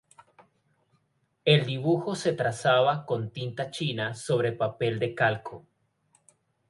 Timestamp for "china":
3.69-4.15